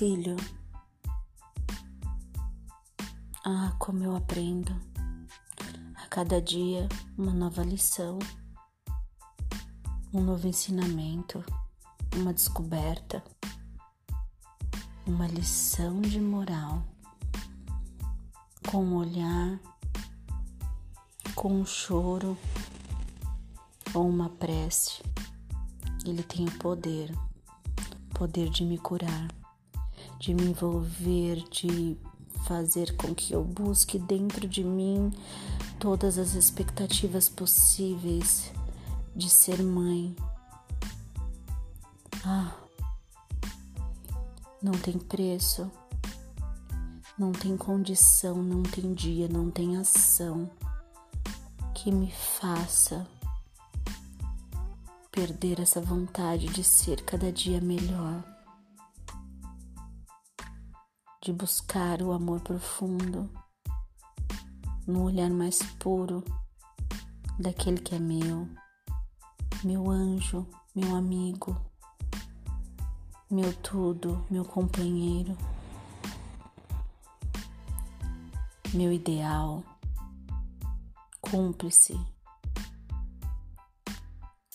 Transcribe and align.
Filho, 0.00 0.34
ah, 3.44 3.76
como 3.78 4.02
eu 4.02 4.16
aprendo. 4.16 4.74
A 5.94 6.08
cada 6.08 6.40
dia, 6.40 6.88
uma 7.18 7.34
nova 7.34 7.62
lição, 7.62 8.18
um 10.10 10.22
novo 10.22 10.48
ensinamento, 10.48 11.44
uma 12.16 12.32
descoberta, 12.32 13.22
uma 15.06 15.26
lição 15.26 16.00
de 16.00 16.18
moral, 16.18 16.82
com 18.70 18.82
um 18.82 18.96
olhar, 18.96 19.60
com 21.34 21.60
um 21.60 21.66
choro. 21.66 22.38
Ou 23.92 24.08
uma 24.08 24.30
prece. 24.30 25.02
Ele 26.06 26.22
tem 26.22 26.46
o 26.46 26.58
poder, 26.58 27.14
poder 28.14 28.48
de 28.48 28.64
me 28.64 28.78
curar, 28.78 29.28
de 30.20 30.34
me 30.34 30.42
envolver, 30.44 31.42
de 31.50 31.96
fazer 32.46 32.94
com 32.94 33.14
que 33.14 33.32
eu 33.32 33.42
busque 33.42 33.98
dentro 33.98 34.46
de 34.46 34.62
mim 34.62 35.10
todas 35.78 36.18
as 36.18 36.34
expectativas 36.34 37.26
possíveis 37.26 38.52
de 39.16 39.30
ser 39.30 39.62
mãe. 39.62 40.14
Ah, 42.22 42.54
não 44.62 44.72
tem 44.72 44.98
preço, 44.98 45.70
não 47.18 47.32
tem 47.32 47.56
condição, 47.56 48.42
não 48.42 48.62
tem 48.62 48.92
dia, 48.92 49.26
não 49.26 49.50
tem 49.50 49.78
ação 49.78 50.50
que 51.74 51.90
me 51.90 52.12
faça 52.12 53.06
perder 55.10 55.60
essa 55.60 55.80
vontade 55.80 56.46
de 56.48 56.62
ser 56.62 57.00
cada 57.04 57.32
dia 57.32 57.58
melhor 57.58 58.22
de 61.22 61.34
buscar 61.34 62.00
o 62.00 62.12
amor 62.12 62.40
profundo 62.40 63.30
no 64.86 65.04
olhar 65.04 65.28
mais 65.28 65.58
puro 65.78 66.24
daquele 67.38 67.78
que 67.78 67.94
é 67.94 67.98
meu, 67.98 68.48
meu 69.62 69.90
anjo, 69.90 70.46
meu 70.74 70.96
amigo, 70.96 71.54
meu 73.30 73.52
tudo, 73.58 74.26
meu 74.30 74.46
companheiro, 74.46 75.36
meu 78.72 78.90
ideal, 78.90 79.62
cúmplice, 81.20 82.00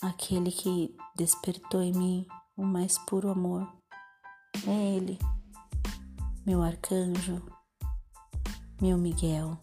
aquele 0.02 0.50
que 0.50 0.96
despertou 1.14 1.80
em 1.80 1.92
mim 1.92 2.26
o 2.56 2.64
mais 2.64 2.98
puro 2.98 3.30
amor. 3.30 3.72
É 4.66 4.96
Ele 4.96 5.16
meu 6.46 6.62
arcanjo, 6.62 7.42
meu 8.80 8.96
Miguel. 8.96 9.58